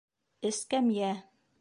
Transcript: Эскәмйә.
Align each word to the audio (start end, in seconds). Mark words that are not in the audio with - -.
Эскәмйә. 0.51 1.15